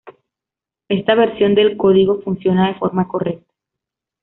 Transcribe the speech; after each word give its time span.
Esta 0.89 1.13
versión 1.13 1.53
del 1.53 1.77
código 1.77 2.23
funciona 2.23 2.69
de 2.69 2.79
forma 2.79 3.07
correcta. 3.07 3.53